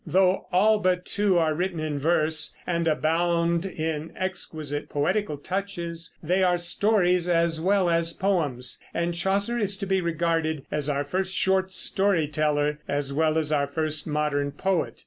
Though 0.03 0.47
all 0.51 0.79
but 0.79 1.05
two 1.05 1.37
are 1.37 1.53
written 1.53 1.79
in 1.79 1.99
verse 1.99 2.55
and 2.65 2.87
abound 2.87 3.67
in 3.67 4.13
exquisite 4.17 4.89
poetical 4.89 5.37
touches, 5.37 6.11
they 6.23 6.41
are 6.41 6.57
stories 6.57 7.29
as 7.29 7.61
well 7.61 7.87
as 7.87 8.11
poems, 8.11 8.79
and 8.95 9.13
Chaucer 9.13 9.59
is 9.59 9.77
to 9.77 9.85
be 9.85 10.01
regarded 10.01 10.65
as 10.71 10.89
our 10.89 11.03
first 11.03 11.35
short 11.35 11.71
story 11.71 12.27
teller 12.27 12.79
as 12.87 13.13
well 13.13 13.37
as 13.37 13.51
our 13.51 13.67
first 13.67 14.07
modern 14.07 14.51
poet. 14.53 14.99